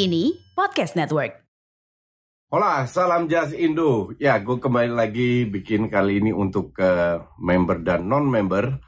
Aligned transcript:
Kini 0.00 0.32
Podcast 0.56 0.96
Network. 0.96 1.44
Hola, 2.48 2.88
salam 2.88 3.28
Jazz 3.28 3.52
Indo. 3.52 4.16
Ya, 4.16 4.40
gue 4.40 4.56
kembali 4.56 4.96
lagi 4.96 5.44
bikin 5.44 5.92
kali 5.92 6.24
ini 6.24 6.32
untuk 6.32 6.72
uh, 6.80 7.28
member 7.36 7.84
dan 7.84 8.08
non-member. 8.08 8.80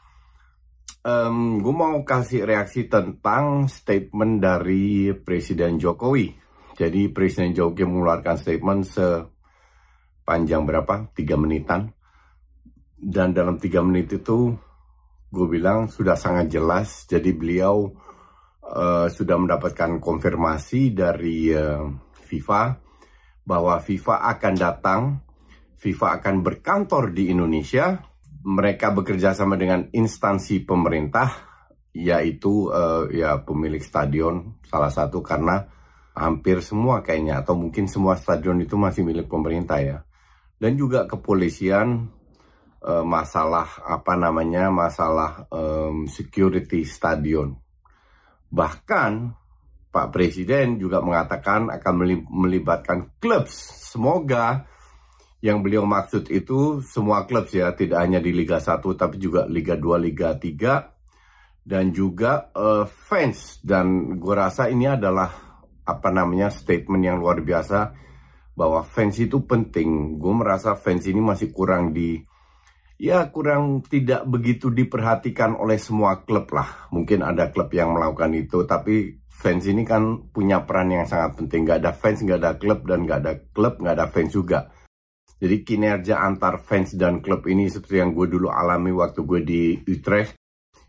Um, 1.04 1.60
gue 1.60 1.74
mau 1.76 2.00
kasih 2.00 2.48
reaksi 2.48 2.88
tentang 2.88 3.68
statement 3.68 4.40
dari 4.40 5.12
Presiden 5.12 5.76
Jokowi. 5.76 6.32
Jadi 6.80 7.12
Presiden 7.12 7.52
Jokowi 7.52 7.92
mengeluarkan 7.92 8.40
statement 8.40 8.88
sepanjang 8.88 10.64
berapa? 10.64 11.12
Tiga 11.12 11.36
menitan. 11.36 11.92
Dan 12.96 13.36
dalam 13.36 13.60
tiga 13.60 13.84
menit 13.84 14.16
itu 14.16 14.56
gue 15.28 15.46
bilang 15.52 15.92
sudah 15.92 16.16
sangat 16.16 16.48
jelas. 16.48 17.04
Jadi 17.04 17.36
beliau 17.36 18.00
uh, 18.72 19.06
sudah 19.12 19.36
mendapatkan 19.36 20.00
konfirmasi 20.00 20.96
dari 20.96 21.52
uh, 21.52 21.86
FIFA 22.24 22.62
bahwa 23.44 23.76
FIFA 23.78 24.16
akan 24.36 24.54
datang, 24.56 25.00
FIFA 25.76 26.06
akan 26.18 26.34
berkantor 26.40 27.12
di 27.12 27.28
Indonesia. 27.28 28.00
Mereka 28.42 28.90
bekerja 28.90 29.38
sama 29.38 29.54
dengan 29.54 29.86
instansi 29.94 30.66
pemerintah, 30.66 31.30
yaitu 31.94 32.72
uh, 32.72 33.06
ya 33.12 33.38
pemilik 33.46 33.78
stadion 33.78 34.58
salah 34.66 34.90
satu 34.90 35.22
karena 35.22 35.62
hampir 36.12 36.58
semua 36.58 37.06
kayaknya 37.06 37.40
atau 37.40 37.54
mungkin 37.54 37.86
semua 37.86 38.18
stadion 38.18 38.58
itu 38.58 38.74
masih 38.74 39.06
milik 39.06 39.30
pemerintah 39.30 39.78
ya. 39.78 39.98
Dan 40.58 40.74
juga 40.74 41.06
kepolisian 41.06 42.10
uh, 42.82 43.04
masalah 43.06 43.78
apa 43.86 44.14
namanya 44.18 44.74
masalah 44.74 45.46
um, 45.50 46.10
security 46.10 46.82
stadion. 46.82 47.62
Bahkan 48.52 49.12
Pak 49.92 50.08
Presiden 50.12 50.76
juga 50.76 51.00
mengatakan 51.00 51.72
akan 51.72 51.94
melibatkan 52.28 53.16
klub. 53.16 53.48
Semoga 53.48 54.68
yang 55.42 55.60
beliau 55.60 55.88
maksud 55.88 56.30
itu 56.30 56.80
semua 56.84 57.26
klub 57.26 57.50
ya, 57.50 57.74
tidak 57.74 57.98
hanya 57.98 58.22
di 58.22 58.30
Liga 58.30 58.62
1 58.62 58.80
tapi 58.94 59.16
juga 59.18 59.44
Liga 59.48 59.74
2, 59.74 59.98
Liga 59.98 60.36
3 60.38 61.66
dan 61.66 61.90
juga 61.94 62.50
uh, 62.54 62.86
fans 62.86 63.62
dan 63.62 64.18
gue 64.18 64.34
rasa 64.34 64.70
ini 64.70 64.86
adalah 64.86 65.30
apa 65.82 66.08
namanya 66.14 66.50
statement 66.50 67.02
yang 67.02 67.18
luar 67.18 67.42
biasa 67.42 67.94
bahwa 68.54 68.86
fans 68.86 69.18
itu 69.18 69.42
penting. 69.42 70.20
Gue 70.20 70.34
merasa 70.34 70.78
fans 70.78 71.04
ini 71.10 71.18
masih 71.18 71.50
kurang 71.50 71.90
di 71.90 72.22
ya 73.02 73.26
kurang 73.34 73.82
tidak 73.82 74.22
begitu 74.30 74.70
diperhatikan 74.70 75.58
oleh 75.58 75.74
semua 75.82 76.22
klub 76.22 76.46
lah. 76.54 76.86
Mungkin 76.94 77.26
ada 77.26 77.50
klub 77.50 77.74
yang 77.74 77.98
melakukan 77.98 78.30
itu 78.38 78.62
tapi 78.62 79.18
fans 79.26 79.66
ini 79.66 79.82
kan 79.82 80.30
punya 80.30 80.62
peran 80.62 80.94
yang 80.94 81.02
sangat 81.10 81.42
penting. 81.42 81.66
Gak 81.66 81.82
ada 81.82 81.90
fans, 81.90 82.22
gak 82.22 82.38
ada 82.38 82.54
klub, 82.54 82.86
dan 82.86 83.02
gak 83.02 83.18
ada 83.26 83.34
klub, 83.50 83.82
gak 83.82 83.98
ada 83.98 84.06
fans 84.06 84.30
juga. 84.30 84.70
Jadi 85.42 85.66
kinerja 85.66 86.22
antar 86.22 86.62
fans 86.62 86.94
dan 86.94 87.18
klub 87.18 87.42
ini 87.50 87.66
seperti 87.66 87.98
yang 87.98 88.14
gue 88.14 88.30
dulu 88.30 88.46
alami 88.46 88.94
waktu 88.94 89.26
gue 89.26 89.40
di 89.42 89.62
Utrecht, 89.90 90.38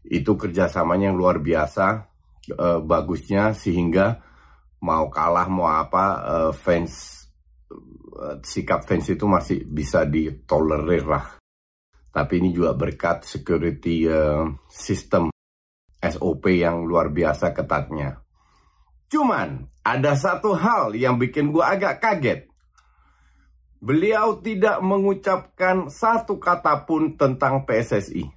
itu 0.06 0.38
kerjasamanya 0.38 1.10
yang 1.10 1.18
luar 1.18 1.42
biasa, 1.42 2.06
uh, 2.54 2.80
bagusnya 2.86 3.58
sehingga 3.58 4.22
mau 4.86 5.10
kalah 5.10 5.50
mau 5.50 5.74
apa 5.74 6.06
uh, 6.22 6.52
fans 6.54 7.26
uh, 8.14 8.38
sikap 8.46 8.86
fans 8.86 9.10
itu 9.10 9.26
masih 9.26 9.66
bisa 9.66 10.06
ditolerir 10.06 11.10
lah. 11.10 11.26
Tapi 12.14 12.34
ini 12.38 12.54
juga 12.54 12.78
berkat 12.78 13.26
security 13.26 14.06
uh, 14.06 14.46
system 14.70 15.34
SOP 15.98 16.46
yang 16.54 16.86
luar 16.86 17.10
biasa 17.10 17.58
ketatnya. 17.58 18.22
Cuman 19.10 19.66
ada 19.82 20.14
satu 20.14 20.54
hal 20.54 20.94
yang 20.94 21.18
bikin 21.18 21.50
gue 21.50 21.66
agak 21.66 21.98
kaget. 21.98 22.46
Beliau 23.84 24.40
tidak 24.40 24.80
mengucapkan 24.80 25.90
satu 25.90 26.38
kata 26.40 26.86
pun 26.88 27.18
tentang 27.18 27.66
PSSI. 27.66 28.30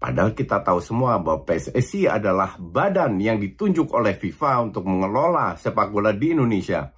Padahal 0.00 0.32
kita 0.32 0.64
tahu 0.64 0.80
semua 0.80 1.20
bahwa 1.20 1.44
PSSI 1.44 2.08
adalah 2.08 2.56
badan 2.56 3.20
yang 3.20 3.36
ditunjuk 3.36 3.92
oleh 3.92 4.16
FIFA 4.16 4.70
untuk 4.70 4.88
mengelola 4.88 5.58
sepak 5.60 5.92
bola 5.92 6.16
di 6.16 6.32
Indonesia. 6.32 6.88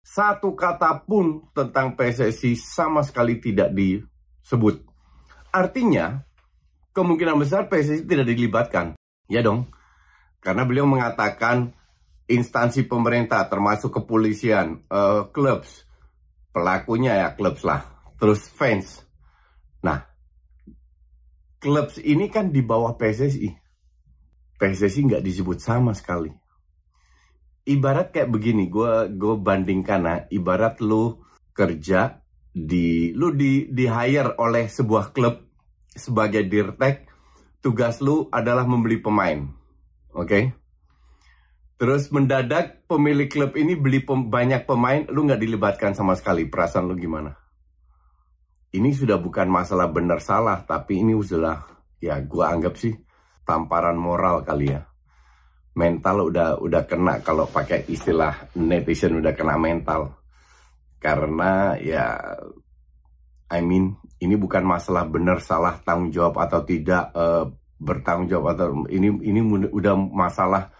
Satu 0.00 0.56
kata 0.56 1.04
pun 1.04 1.52
tentang 1.52 1.92
PSSI 1.96 2.56
sama 2.56 3.04
sekali 3.04 3.40
tidak 3.40 3.72
disebut. 3.76 4.93
Artinya, 5.54 6.26
kemungkinan 6.90 7.38
besar 7.38 7.70
PSSI 7.70 8.02
tidak 8.10 8.26
dilibatkan. 8.26 8.98
Ya 9.30 9.38
dong. 9.38 9.70
Karena 10.42 10.66
beliau 10.66 10.82
mengatakan 10.82 11.70
instansi 12.26 12.90
pemerintah 12.90 13.46
termasuk 13.46 14.02
kepolisian, 14.02 14.82
uh, 14.90 15.30
clubs, 15.30 15.86
pelakunya 16.50 17.14
ya 17.22 17.28
clubs 17.38 17.62
lah, 17.62 17.86
terus 18.18 18.50
fans. 18.50 19.06
Nah, 19.86 20.02
clubs 21.62 22.02
ini 22.02 22.26
kan 22.26 22.50
di 22.50 22.60
bawah 22.60 22.98
PSSI. 22.98 23.54
PSSI 24.58 25.00
nggak 25.06 25.24
disebut 25.24 25.62
sama 25.62 25.94
sekali. 25.94 26.34
Ibarat 27.64 28.12
kayak 28.12 28.28
begini, 28.28 28.68
gue 28.68 29.08
gue 29.16 29.34
bandingkan 29.38 30.00
nah, 30.02 30.20
ibarat 30.28 30.82
lu 30.82 31.24
kerja 31.56 32.23
di 32.54 33.10
lu 33.18 33.34
di 33.34 33.66
di 33.66 33.90
hire 33.90 34.38
oleh 34.38 34.70
sebuah 34.70 35.10
klub 35.10 35.42
sebagai 35.90 36.46
dirtek, 36.46 37.10
tugas 37.58 37.98
lu 37.98 38.30
adalah 38.30 38.62
membeli 38.62 39.02
pemain, 39.02 39.42
oke? 40.14 40.26
Okay? 40.30 40.44
Terus 41.74 42.06
mendadak 42.14 42.86
pemilik 42.86 43.26
klub 43.26 43.58
ini 43.58 43.74
beli 43.74 44.06
pem 44.06 44.30
banyak 44.30 44.62
pemain, 44.62 45.02
lu 45.10 45.26
nggak 45.26 45.42
dilibatkan 45.42 45.98
sama 45.98 46.14
sekali. 46.14 46.46
Perasaan 46.46 46.86
lu 46.86 46.94
gimana? 46.94 47.34
Ini 48.70 48.90
sudah 48.94 49.18
bukan 49.18 49.50
masalah 49.50 49.90
benar 49.90 50.22
salah, 50.22 50.62
tapi 50.62 51.02
ini 51.02 51.18
sudah 51.18 51.66
ya 51.98 52.22
gua 52.22 52.54
anggap 52.54 52.78
sih 52.78 52.94
tamparan 53.42 53.98
moral 53.98 54.46
kali 54.46 54.70
ya. 54.70 54.86
Mental 55.74 56.30
udah 56.30 56.62
udah 56.62 56.82
kena 56.86 57.18
kalau 57.26 57.50
pakai 57.50 57.90
istilah 57.90 58.54
netizen 58.54 59.18
udah 59.18 59.34
kena 59.34 59.58
mental. 59.58 60.23
Karena 61.04 61.76
ya 61.76 62.16
I 63.52 63.60
mean 63.60 64.00
ini 64.24 64.40
bukan 64.40 64.64
masalah 64.64 65.04
benar 65.04 65.44
salah 65.44 65.76
tanggung 65.84 66.08
jawab 66.08 66.40
atau 66.40 66.64
tidak 66.64 67.12
uh, 67.12 67.44
bertanggung 67.76 68.32
jawab 68.32 68.56
atau 68.56 68.88
ini 68.88 69.12
ini 69.20 69.40
udah 69.68 69.94
masalah 70.00 70.72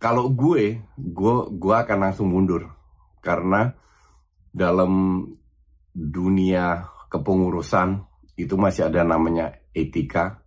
kalau 0.00 0.32
gue, 0.32 0.80
gue 0.96 1.36
gue 1.60 1.74
akan 1.76 1.98
langsung 2.00 2.32
mundur 2.32 2.72
karena 3.20 3.76
dalam 4.48 5.20
dunia 5.92 6.88
kepengurusan 7.12 8.00
itu 8.40 8.56
masih 8.56 8.88
ada 8.88 9.04
namanya 9.04 9.60
etika. 9.76 10.40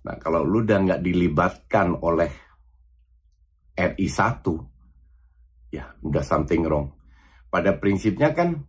Nah 0.00 0.16
kalau 0.16 0.48
lu 0.48 0.64
udah 0.64 0.80
nggak 0.80 1.04
dilibatkan 1.04 1.92
oleh 2.00 2.32
RI 3.76 4.08
1, 4.08 5.76
ya 5.76 5.92
udah 6.00 6.24
something 6.24 6.64
wrong. 6.64 6.95
Pada 7.48 7.78
prinsipnya 7.78 8.34
kan 8.34 8.66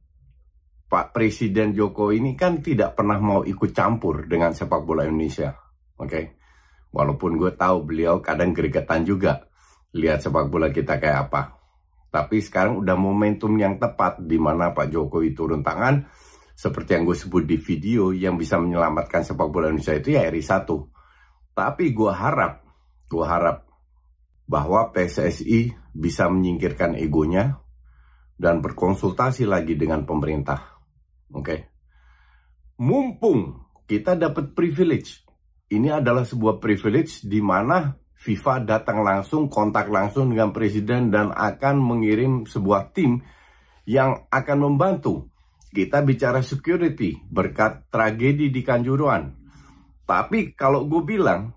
Pak 0.88 1.12
Presiden 1.12 1.76
Joko 1.76 2.16
ini 2.16 2.40
kan 2.40 2.64
tidak 2.64 2.96
pernah 2.96 3.20
mau 3.20 3.44
ikut 3.44 3.76
campur 3.76 4.24
dengan 4.24 4.56
sepak 4.56 4.88
bola 4.88 5.04
Indonesia. 5.04 5.52
Oke. 6.00 6.08
Okay? 6.08 6.26
Walaupun 6.96 7.36
gue 7.36 7.52
tahu 7.54 7.84
beliau 7.84 8.24
kadang 8.24 8.56
gregetan 8.56 9.04
juga 9.04 9.44
lihat 9.92 10.24
sepak 10.24 10.48
bola 10.48 10.72
kita 10.72 10.96
kayak 10.96 11.28
apa. 11.28 11.42
Tapi 12.08 12.40
sekarang 12.40 12.80
udah 12.80 12.96
momentum 12.96 13.52
yang 13.60 13.76
tepat 13.76 14.24
di 14.24 14.40
mana 14.40 14.72
Pak 14.72 14.88
Jokowi 14.88 15.36
turun 15.36 15.60
tangan 15.60 16.08
seperti 16.58 16.98
yang 16.98 17.04
gue 17.06 17.14
sebut 17.20 17.44
di 17.44 17.60
video 17.60 18.16
yang 18.16 18.40
bisa 18.40 18.58
menyelamatkan 18.58 19.22
sepak 19.28 19.52
bola 19.52 19.70
Indonesia 19.70 19.94
itu 19.94 20.16
ya 20.16 20.26
RI 20.32 20.42
1. 20.42 20.66
Tapi 21.52 21.86
gue 21.92 22.12
harap, 22.16 22.64
gue 23.12 23.26
harap 23.28 23.68
bahwa 24.48 24.90
PSSI 24.96 25.76
bisa 25.92 26.32
menyingkirkan 26.32 26.96
egonya 26.96 27.60
dan 28.38 28.62
berkonsultasi 28.62 29.50
lagi 29.50 29.74
dengan 29.74 30.06
pemerintah. 30.06 30.78
Oke. 31.34 31.44
Okay? 31.44 31.60
Mumpung 32.78 33.66
kita 33.90 34.14
dapat 34.14 34.54
privilege. 34.54 35.26
Ini 35.68 36.00
adalah 36.00 36.24
sebuah 36.24 36.62
privilege 36.62 37.26
di 37.26 37.42
mana 37.42 37.98
FIFA 38.18 38.64
datang 38.64 39.04
langsung, 39.04 39.50
kontak 39.50 39.90
langsung 39.90 40.32
dengan 40.32 40.54
presiden 40.54 41.10
dan 41.12 41.34
akan 41.34 41.76
mengirim 41.82 42.46
sebuah 42.46 42.94
tim 42.94 43.20
yang 43.84 44.30
akan 44.30 44.58
membantu. 44.58 45.28
Kita 45.68 46.02
bicara 46.02 46.40
security 46.40 47.20
berkat 47.28 47.92
tragedi 47.92 48.50
di 48.50 48.62
Kanjuruan. 48.64 49.36
Tapi 50.08 50.56
kalau 50.56 50.88
gue 50.88 51.04
bilang, 51.04 51.52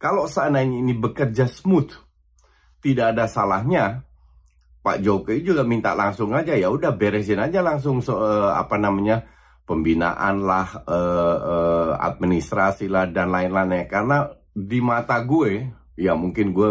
kalau 0.00 0.24
seandainya 0.24 0.80
ini 0.80 0.96
bekerja 0.96 1.44
smooth, 1.44 1.92
tidak 2.80 3.12
ada 3.12 3.28
salahnya 3.28 4.08
Pak 4.80 5.04
Jokowi 5.04 5.44
juga 5.44 5.60
minta 5.60 5.92
langsung 5.92 6.32
aja 6.32 6.56
ya 6.56 6.72
udah 6.72 6.96
beresin 6.96 7.36
aja 7.36 7.60
langsung 7.60 8.00
so, 8.00 8.16
uh, 8.16 8.56
apa 8.56 8.80
namanya 8.80 9.28
pembinaan 9.68 10.40
lah 10.40 10.82
uh, 10.88 11.36
uh, 11.38 11.90
administrasi 12.00 12.88
lah 12.88 13.06
dan 13.12 13.28
lain-lainnya. 13.28 13.84
Karena 13.84 14.24
di 14.50 14.80
mata 14.80 15.20
gue 15.20 15.68
ya 16.00 16.16
mungkin 16.16 16.56
gue 16.56 16.70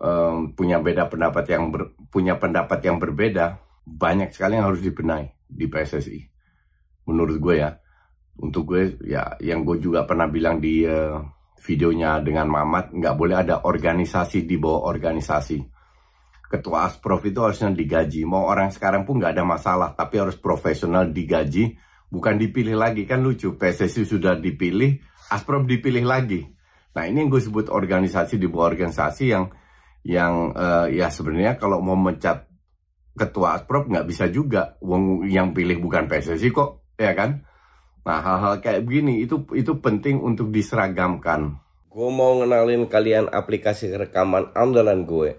um, 0.00 0.56
punya 0.56 0.80
beda 0.80 1.06
pendapat 1.12 1.44
yang 1.52 1.68
ber, 1.68 1.92
punya 2.08 2.40
pendapat 2.40 2.80
yang 2.80 2.96
berbeda 2.96 3.60
banyak 3.84 4.32
sekali 4.32 4.56
yang 4.56 4.72
harus 4.72 4.80
dibenahi 4.80 5.28
di 5.46 5.68
PSSI 5.68 6.20
menurut 7.06 7.36
gue 7.38 7.54
ya. 7.60 7.70
Untuk 8.32 8.72
gue 8.72 8.96
ya 9.04 9.36
yang 9.44 9.62
gue 9.62 9.76
juga 9.76 10.08
pernah 10.08 10.24
bilang 10.26 10.56
di 10.56 10.88
uh, 10.88 11.20
videonya 11.62 12.18
dengan 12.24 12.48
Mamat, 12.50 12.90
nggak 12.96 13.14
boleh 13.14 13.36
ada 13.38 13.62
organisasi 13.68 14.48
di 14.48 14.56
bawah 14.58 14.88
organisasi. 14.90 15.81
Ketua 16.52 16.84
Asprof 16.84 17.24
itu 17.24 17.40
harusnya 17.40 17.72
digaji. 17.72 18.28
Mau 18.28 18.44
orang 18.44 18.68
sekarang 18.68 19.08
pun 19.08 19.16
nggak 19.16 19.40
ada 19.40 19.44
masalah, 19.48 19.96
tapi 19.96 20.20
harus 20.20 20.36
profesional 20.36 21.08
digaji, 21.08 21.80
bukan 22.12 22.36
dipilih 22.36 22.76
lagi. 22.76 23.08
Kan 23.08 23.24
lucu, 23.24 23.56
PSSI 23.56 24.04
sudah 24.04 24.36
dipilih, 24.36 25.00
Asprof 25.32 25.64
dipilih 25.64 26.04
lagi. 26.04 26.44
Nah 26.92 27.08
ini 27.08 27.24
yang 27.24 27.32
gue 27.32 27.40
sebut 27.40 27.72
organisasi 27.72 28.36
di 28.36 28.52
bawah 28.52 28.68
organisasi 28.68 29.32
yang 29.32 29.48
yang 30.04 30.52
uh, 30.52 30.92
ya 30.92 31.08
sebenarnya 31.08 31.56
kalau 31.56 31.80
mau 31.80 31.96
mencat 31.96 32.52
ketua 33.16 33.56
Asprof 33.56 33.88
nggak 33.88 34.04
bisa 34.04 34.28
juga, 34.28 34.76
wong 34.84 35.24
yang 35.24 35.56
pilih 35.56 35.80
bukan 35.80 36.04
PSSI 36.04 36.52
kok, 36.52 36.84
ya 37.00 37.16
kan? 37.16 37.48
Nah, 38.02 38.18
hal-hal 38.18 38.58
kayak 38.58 38.82
begini 38.82 39.22
itu 39.22 39.46
itu 39.54 39.78
penting 39.78 40.18
untuk 40.18 40.50
diseragamkan. 40.50 41.54
Gue 41.86 42.08
mau 42.10 42.40
ngenalin 42.40 42.88
kalian 42.90 43.30
aplikasi 43.30 43.94
rekaman 43.94 44.50
andalan 44.56 45.06
gue, 45.06 45.38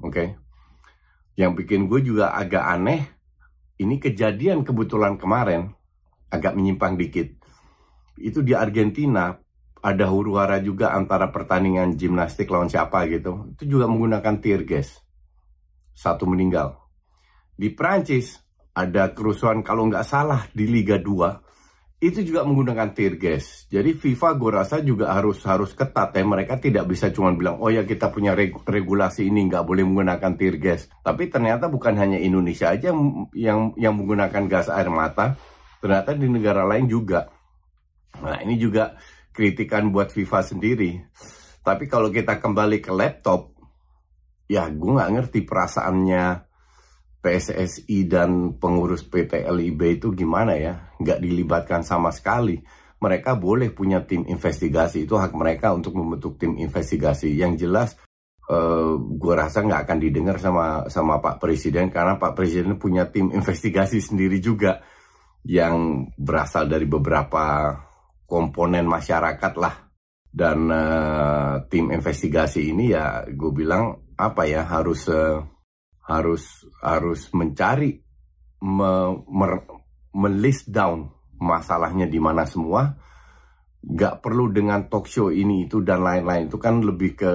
Oke. 0.00 0.12
Okay. 0.12 0.28
Yang 1.36 1.52
bikin 1.64 1.80
gue 1.86 2.00
juga 2.00 2.32
agak 2.32 2.64
aneh, 2.64 3.04
ini 3.76 4.00
kejadian 4.00 4.64
kebetulan 4.64 5.20
kemarin, 5.20 5.76
agak 6.32 6.56
menyimpang 6.56 6.96
dikit. 6.96 7.36
Itu 8.16 8.40
di 8.40 8.56
Argentina, 8.56 9.36
ada 9.84 10.04
huru 10.08 10.40
hara 10.40 10.58
juga 10.64 10.96
antara 10.96 11.28
pertandingan 11.28 11.94
gimnastik 11.94 12.48
lawan 12.48 12.72
siapa 12.72 13.04
gitu. 13.06 13.52
Itu 13.52 13.68
juga 13.68 13.86
menggunakan 13.86 14.40
tear 14.40 14.64
gas. 14.64 15.04
Satu 15.92 16.24
meninggal. 16.24 16.80
Di 17.52 17.72
Prancis, 17.72 18.40
ada 18.76 19.12
kerusuhan 19.12 19.60
kalau 19.60 19.88
nggak 19.88 20.04
salah 20.04 20.48
di 20.52 20.68
Liga 20.68 21.00
2 21.00 21.45
itu 21.96 22.20
juga 22.20 22.44
menggunakan 22.44 22.92
tear 22.92 23.16
gas. 23.16 23.64
Jadi 23.72 23.96
FIFA 23.96 24.36
gue 24.36 24.50
rasa 24.52 24.76
juga 24.84 25.16
harus 25.16 25.40
harus 25.48 25.72
ketat 25.72 26.12
ya. 26.12 26.24
Mereka 26.28 26.60
tidak 26.60 26.84
bisa 26.92 27.08
cuma 27.08 27.32
bilang 27.32 27.56
oh 27.56 27.72
ya 27.72 27.88
kita 27.88 28.12
punya 28.12 28.36
reg 28.36 28.52
regulasi 28.52 29.32
ini 29.32 29.48
nggak 29.48 29.64
boleh 29.64 29.80
menggunakan 29.88 30.36
tear 30.36 30.60
gas. 30.60 30.92
Tapi 31.00 31.32
ternyata 31.32 31.72
bukan 31.72 31.96
hanya 31.96 32.20
Indonesia 32.20 32.68
aja 32.68 32.92
yang 33.32 33.72
yang 33.80 33.94
menggunakan 33.96 34.44
gas 34.44 34.68
air 34.68 34.92
mata. 34.92 35.40
Ternyata 35.80 36.12
di 36.12 36.28
negara 36.28 36.68
lain 36.68 36.84
juga. 36.84 37.32
Nah 38.20 38.44
ini 38.44 38.60
juga 38.60 38.92
kritikan 39.32 39.88
buat 39.88 40.12
FIFA 40.12 40.40
sendiri. 40.44 41.00
Tapi 41.64 41.88
kalau 41.88 42.12
kita 42.12 42.38
kembali 42.38 42.78
ke 42.78 42.92
laptop, 42.92 43.56
ya 44.46 44.68
gue 44.68 44.90
nggak 44.92 45.12
ngerti 45.16 45.40
perasaannya 45.48 46.24
PSSI 47.26 48.06
dan 48.06 48.54
pengurus 48.62 49.02
PT 49.02 49.42
LIB 49.42 49.98
itu 49.98 50.14
gimana 50.14 50.54
ya? 50.54 50.94
Nggak 51.02 51.18
dilibatkan 51.18 51.82
sama 51.82 52.14
sekali. 52.14 52.62
Mereka 53.02 53.34
boleh 53.34 53.74
punya 53.74 54.06
tim 54.06 54.22
investigasi, 54.22 55.10
itu 55.10 55.18
hak 55.18 55.34
mereka 55.34 55.74
untuk 55.74 55.98
membentuk 55.98 56.38
tim 56.38 56.54
investigasi. 56.54 57.34
Yang 57.34 57.66
jelas, 57.66 57.90
uh, 58.46 58.94
gue 58.94 59.34
rasa 59.34 59.66
nggak 59.66 59.82
akan 59.90 59.98
didengar 59.98 60.38
sama 60.38 60.86
sama 60.86 61.18
Pak 61.18 61.42
Presiden 61.42 61.90
karena 61.90 62.14
Pak 62.14 62.38
Presiden 62.38 62.78
punya 62.78 63.10
tim 63.10 63.34
investigasi 63.34 63.98
sendiri 63.98 64.38
juga 64.38 64.86
yang 65.42 66.06
berasal 66.14 66.70
dari 66.70 66.86
beberapa 66.86 67.74
komponen 68.22 68.86
masyarakat 68.86 69.52
lah. 69.58 69.74
Dan 70.36 70.68
uh, 70.68 71.64
tim 71.66 71.90
investigasi 71.90 72.70
ini 72.70 72.94
ya 72.94 73.26
gue 73.26 73.50
bilang 73.50 74.14
apa 74.14 74.44
ya 74.44 74.68
harus 74.68 75.08
uh, 75.08 75.55
harus 76.06 76.66
harus 76.80 77.26
mencari 77.34 77.98
me, 78.62 78.90
me, 79.26 79.46
melist 80.14 80.70
down 80.70 81.10
masalahnya 81.36 82.06
di 82.06 82.22
mana 82.22 82.46
semua. 82.46 82.94
Nggak 83.86 84.22
perlu 84.22 84.50
dengan 84.50 84.90
talk 84.90 85.06
show 85.06 85.30
ini 85.30 85.66
itu 85.66 85.82
dan 85.82 86.02
lain-lain. 86.02 86.50
Itu 86.50 86.58
kan 86.58 86.82
lebih 86.82 87.14
ke 87.14 87.34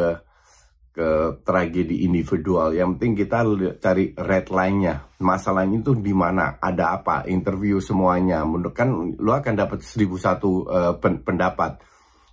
ke 0.91 1.39
tragedi 1.47 2.03
individual. 2.03 2.75
Yang 2.75 2.99
penting 2.99 3.13
kita 3.23 3.47
cari 3.79 4.11
red 4.11 4.51
line-nya. 4.51 5.15
Masalahnya 5.23 5.79
itu 5.79 5.95
di 5.95 6.11
mana? 6.11 6.59
Ada 6.59 6.99
apa? 6.99 7.23
Interview 7.31 7.79
semuanya. 7.79 8.43
Kan 8.75 9.15
lo 9.15 9.31
akan 9.31 9.55
dapat 9.55 9.79
seribu 9.79 10.19
satu 10.19 10.67
uh, 10.67 10.93
pendapat. 10.99 11.79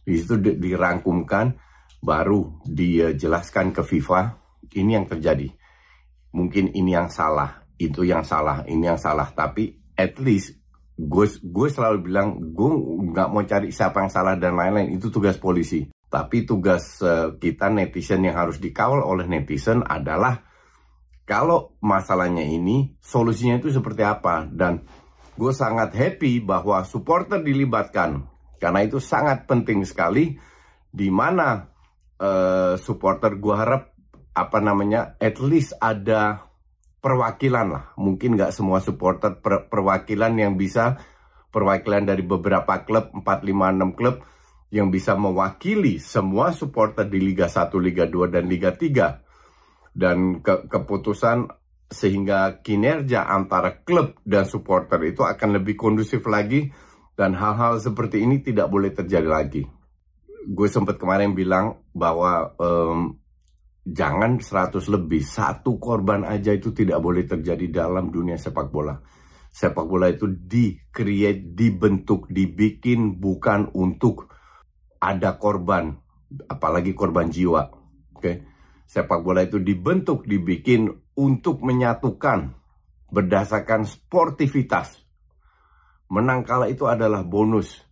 Di 0.02 0.18
situ 0.18 0.38
dirangkumkan. 0.38 1.66
Baru 1.98 2.62
dijelaskan 2.62 3.74
ke 3.74 3.82
FIFA 3.82 4.38
ini 4.78 4.94
yang 4.94 5.10
terjadi 5.10 5.50
mungkin 6.34 6.72
ini 6.72 6.94
yang 6.94 7.08
salah, 7.12 7.64
itu 7.76 8.04
yang 8.04 8.24
salah, 8.24 8.64
ini 8.68 8.88
yang 8.88 9.00
salah. 9.00 9.30
Tapi 9.32 9.94
at 9.96 10.16
least 10.22 10.56
gue 10.98 11.26
gue 11.30 11.68
selalu 11.70 12.10
bilang 12.10 12.40
gue 12.40 12.70
nggak 13.14 13.28
mau 13.30 13.44
cari 13.46 13.70
siapa 13.70 14.02
yang 14.04 14.12
salah 14.12 14.34
dan 14.34 14.56
lain-lain. 14.58 14.94
Itu 14.96 15.08
tugas 15.12 15.38
polisi. 15.40 15.86
Tapi 16.08 16.48
tugas 16.48 17.04
uh, 17.04 17.36
kita 17.36 17.68
netizen 17.68 18.24
yang 18.24 18.36
harus 18.36 18.56
dikawal 18.56 19.04
oleh 19.04 19.28
netizen 19.28 19.84
adalah 19.84 20.40
kalau 21.28 21.76
masalahnya 21.84 22.40
ini 22.40 22.96
solusinya 23.04 23.60
itu 23.60 23.68
seperti 23.68 24.00
apa 24.00 24.48
dan 24.48 24.88
gue 25.36 25.52
sangat 25.52 25.92
happy 25.92 26.40
bahwa 26.40 26.80
supporter 26.88 27.44
dilibatkan 27.44 28.24
karena 28.56 28.80
itu 28.88 28.96
sangat 28.96 29.44
penting 29.44 29.84
sekali 29.84 30.40
di 30.88 31.08
mana 31.12 31.68
uh, 32.18 32.74
supporter 32.80 33.36
gue 33.36 33.54
harap 33.54 33.92
apa 34.38 34.62
namanya 34.62 35.18
at 35.18 35.42
least 35.42 35.74
ada 35.82 36.46
perwakilan 36.98 37.66
lah 37.66 37.84
mungkin 37.98 38.38
nggak 38.38 38.54
semua 38.54 38.82
supporter 38.82 39.38
per, 39.38 39.70
perwakilan 39.70 40.34
yang 40.34 40.54
bisa 40.54 40.98
perwakilan 41.50 42.06
dari 42.06 42.22
beberapa 42.22 42.84
klub 42.86 43.10
4 43.14 43.22
5 43.24 43.94
6 43.94 43.98
klub 43.98 44.16
yang 44.68 44.92
bisa 44.92 45.16
mewakili 45.16 45.96
semua 45.96 46.52
supporter 46.52 47.08
di 47.08 47.24
Liga 47.24 47.48
1, 47.48 47.72
Liga 47.80 48.04
2 48.04 48.28
dan 48.28 48.44
Liga 48.44 48.76
3 48.76 49.96
dan 49.96 50.44
ke, 50.44 50.68
keputusan 50.68 51.48
sehingga 51.88 52.60
kinerja 52.60 53.24
antara 53.24 53.80
klub 53.80 54.20
dan 54.28 54.44
supporter 54.44 55.00
itu 55.08 55.24
akan 55.24 55.56
lebih 55.56 55.72
kondusif 55.72 56.20
lagi 56.28 56.68
dan 57.16 57.32
hal-hal 57.32 57.80
seperti 57.80 58.20
ini 58.22 58.44
tidak 58.44 58.68
boleh 58.68 58.92
terjadi 58.92 59.24
lagi. 59.24 59.64
Gue 60.44 60.68
sempat 60.68 61.00
kemarin 61.00 61.32
bilang 61.32 61.80
bahwa 61.96 62.52
um, 62.60 63.16
jangan 63.88 64.40
100 64.40 64.84
lebih, 64.92 65.24
satu 65.24 65.80
korban 65.80 66.24
aja 66.28 66.52
itu 66.52 66.72
tidak 66.76 67.00
boleh 67.00 67.24
terjadi 67.24 67.84
dalam 67.84 68.12
dunia 68.12 68.36
sepak 68.36 68.68
bola. 68.68 69.00
Sepak 69.48 69.88
bola 69.88 70.12
itu 70.12 70.28
di-create, 70.28 71.56
dibentuk, 71.56 72.28
dibikin 72.28 73.16
bukan 73.16 73.72
untuk 73.72 74.28
ada 75.00 75.40
korban, 75.40 75.96
apalagi 76.46 76.92
korban 76.92 77.32
jiwa. 77.32 77.62
Oke. 78.12 78.20
Okay? 78.20 78.36
Sepak 78.88 79.20
bola 79.20 79.44
itu 79.44 79.60
dibentuk, 79.60 80.24
dibikin 80.24 80.88
untuk 81.12 81.60
menyatukan 81.60 82.56
berdasarkan 83.12 83.84
sportivitas. 83.84 85.04
Menang 86.08 86.40
kalah 86.40 86.72
itu 86.72 86.88
adalah 86.88 87.20
bonus. 87.20 87.84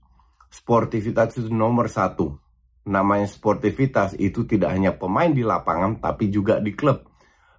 Sportivitas 0.48 1.36
itu 1.36 1.52
nomor 1.52 1.92
satu. 1.92 2.40
Namanya 2.86 3.26
sportivitas 3.26 4.14
itu 4.16 4.46
tidak 4.46 4.70
hanya 4.70 4.94
pemain 4.94 5.30
di 5.30 5.42
lapangan, 5.42 5.98
tapi 5.98 6.30
juga 6.30 6.62
di 6.62 6.72
klub. 6.72 7.02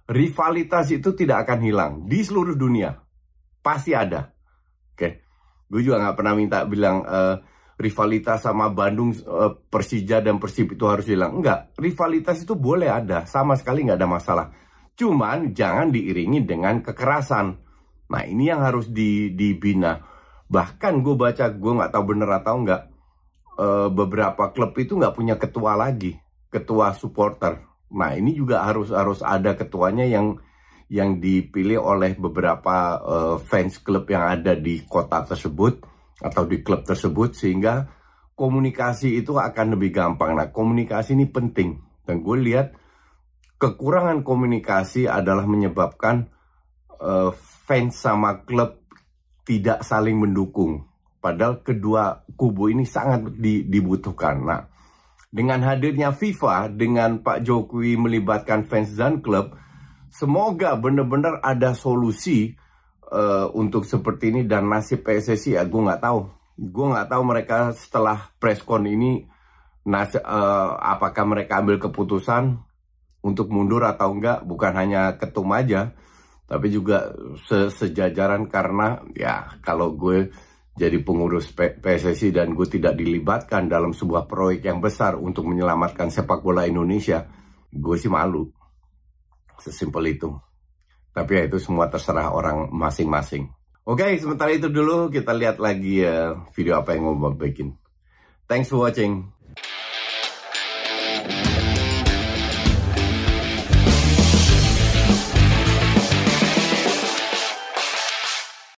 Rivalitas 0.08 0.88
itu 0.88 1.12
tidak 1.12 1.44
akan 1.44 1.58
hilang 1.60 1.92
di 2.08 2.24
seluruh 2.24 2.56
dunia. 2.56 2.96
Pasti 3.60 3.92
ada. 3.92 4.32
Oke. 4.96 5.24
Gue 5.68 5.84
juga 5.84 6.00
nggak 6.00 6.16
pernah 6.16 6.32
minta 6.32 6.64
bilang 6.64 7.04
uh, 7.04 7.36
rivalitas 7.76 8.40
sama 8.40 8.72
Bandung, 8.72 9.12
uh, 9.28 9.52
Persija 9.68 10.24
dan 10.24 10.40
Persib 10.40 10.72
itu 10.72 10.88
harus 10.88 11.04
hilang. 11.04 11.36
Enggak. 11.36 11.76
Rivalitas 11.76 12.40
itu 12.40 12.56
boleh 12.56 12.88
ada. 12.88 13.28
Sama 13.28 13.52
sekali 13.52 13.84
nggak 13.84 14.00
ada 14.00 14.08
masalah 14.08 14.46
Cuman 14.98 15.54
jangan 15.54 15.94
diiringi 15.94 16.42
dengan 16.42 16.82
kekerasan. 16.82 17.46
Nah 18.10 18.22
ini 18.26 18.50
yang 18.50 18.66
harus 18.66 18.90
di, 18.90 19.30
dibina. 19.30 19.94
Bahkan 20.50 21.06
gue 21.06 21.14
baca, 21.14 21.54
gue 21.54 21.72
nggak 21.78 21.92
tahu 21.94 22.04
bener 22.10 22.30
atau 22.34 22.58
nggak, 22.66 22.82
e, 23.58 23.66
beberapa 23.90 24.54
klub 24.54 24.72
itu 24.78 24.94
nggak 24.94 25.14
punya 25.18 25.34
ketua 25.34 25.74
lagi, 25.74 26.14
ketua 26.48 26.94
supporter. 26.94 27.58
Nah 27.90 28.14
ini 28.14 28.38
juga 28.38 28.62
harus 28.62 28.94
harus 28.94 29.18
ada 29.26 29.58
ketuanya 29.58 30.06
yang 30.06 30.38
yang 30.88 31.20
dipilih 31.20 31.82
oleh 31.82 32.14
beberapa 32.16 33.02
e, 33.02 33.16
fans 33.42 33.82
klub 33.82 34.06
yang 34.08 34.24
ada 34.24 34.54
di 34.54 34.86
kota 34.86 35.26
tersebut 35.26 35.84
atau 36.22 36.46
di 36.46 36.64
klub 36.64 36.86
tersebut 36.86 37.36
sehingga 37.36 37.90
komunikasi 38.38 39.18
itu 39.18 39.36
akan 39.36 39.76
lebih 39.76 39.92
gampang. 39.92 40.38
Nah 40.38 40.48
komunikasi 40.48 41.18
ini 41.18 41.26
penting 41.28 41.76
dan 42.08 42.24
gue 42.24 42.36
lihat 42.40 42.72
kekurangan 43.60 44.24
komunikasi 44.24 45.04
adalah 45.04 45.44
menyebabkan 45.44 46.30
uh, 47.02 47.34
fans 47.68 48.00
sama 48.00 48.48
klub 48.48 48.80
tidak 49.44 49.84
saling 49.84 50.16
mendukung. 50.16 50.87
Padahal 51.18 51.60
kedua 51.66 52.22
kubu 52.38 52.70
ini 52.70 52.86
sangat 52.86 53.34
di, 53.34 53.66
dibutuhkan. 53.66 54.36
Nah, 54.38 54.62
dengan 55.28 55.60
hadirnya 55.66 56.14
FIFA, 56.14 56.72
dengan 56.72 57.20
Pak 57.20 57.42
Jokowi 57.42 57.98
melibatkan 57.98 58.70
fans 58.70 58.94
dan 58.94 59.20
klub, 59.20 59.58
semoga 60.08 60.78
benar-benar 60.78 61.42
ada 61.42 61.74
solusi 61.74 62.54
uh, 63.10 63.50
untuk 63.52 63.84
seperti 63.84 64.30
ini 64.32 64.42
dan 64.46 64.70
nasib 64.70 65.02
PSSI 65.02 65.58
ya 65.58 65.66
gue 65.66 65.80
nggak 65.82 66.02
tahu. 66.02 66.20
Gue 66.58 66.86
nggak 66.90 67.08
tahu 67.10 67.22
mereka 67.26 67.56
setelah 67.74 68.30
preskon 68.38 68.86
ini 68.86 69.26
nas 69.88 70.12
uh, 70.14 70.76
apakah 70.78 71.24
mereka 71.24 71.64
ambil 71.64 71.80
keputusan 71.80 72.60
untuk 73.24 73.48
mundur 73.48 73.82
atau 73.88 74.12
enggak 74.12 74.44
bukan 74.44 74.72
hanya 74.76 75.16
ketum 75.16 75.48
aja 75.50 75.96
tapi 76.48 76.72
juga 76.72 77.12
se 77.44 77.68
sejajaran 77.68 78.48
karena 78.48 79.04
ya 79.12 79.60
kalau 79.60 79.92
gue 79.92 80.32
jadi 80.78 81.02
pengurus 81.02 81.50
PSSI 81.50 82.30
dan 82.30 82.54
gue 82.54 82.66
tidak 82.70 82.94
dilibatkan 82.94 83.66
dalam 83.66 83.90
sebuah 83.90 84.30
proyek 84.30 84.70
yang 84.70 84.78
besar 84.78 85.18
untuk 85.18 85.50
menyelamatkan 85.50 86.06
sepak 86.06 86.38
bola 86.38 86.70
Indonesia 86.70 87.26
gue 87.74 87.96
sih 87.98 88.06
malu. 88.06 88.46
Sesimpel 89.58 90.14
itu. 90.14 90.30
Tapi 91.10 91.30
ya 91.34 91.42
itu 91.50 91.58
semua 91.58 91.90
terserah 91.90 92.30
orang 92.30 92.70
masing-masing. 92.70 93.50
Oke 93.82 94.14
sementara 94.22 94.54
itu 94.54 94.70
dulu 94.70 95.10
kita 95.10 95.34
lihat 95.34 95.58
lagi 95.58 96.06
ya 96.06 96.46
video 96.54 96.78
apa 96.78 96.94
yang 96.94 97.10
mau 97.10 97.34
bikin. 97.34 97.74
Thanks 98.46 98.70
for 98.70 98.86
watching 98.86 99.34